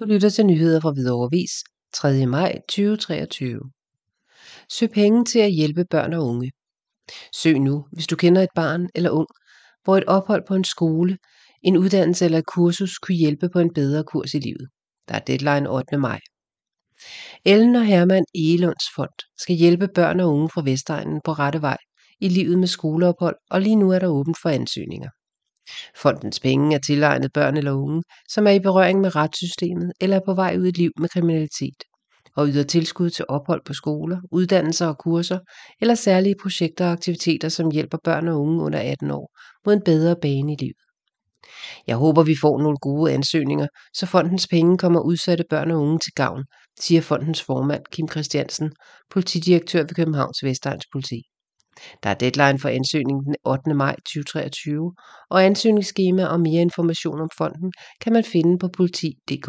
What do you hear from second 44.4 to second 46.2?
penge kommer udsatte børn og unge til